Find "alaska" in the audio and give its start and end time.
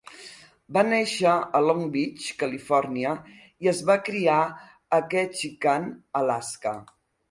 6.27-6.79